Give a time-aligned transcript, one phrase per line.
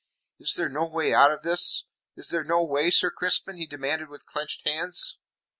[0.39, 1.85] Is there no way out of this?
[2.15, 5.19] Is there no way, Sir Crispin?" he demanded with clenched hands.